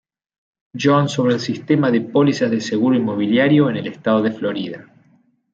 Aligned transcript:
John 0.73 1.09
sobre 1.09 1.35
el 1.35 1.39
sistema 1.39 1.91
de 1.91 2.01
pólizas 2.01 2.49
de 2.49 2.59
seguro 2.59 2.95
inmobiliario 2.95 3.69
en 3.69 3.77
el 3.77 3.85
estado 3.85 4.23
de 4.23 4.31
Florida. 4.31 4.83